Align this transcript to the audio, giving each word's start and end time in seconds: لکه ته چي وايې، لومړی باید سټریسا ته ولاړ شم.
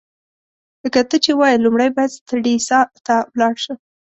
لکه 0.83 1.01
ته 1.09 1.15
چي 1.23 1.31
وايې، 1.39 1.61
لومړی 1.63 1.89
باید 1.95 2.15
سټریسا 2.17 2.79
ته 3.05 3.15
ولاړ 3.31 3.53
شم. 3.63 3.77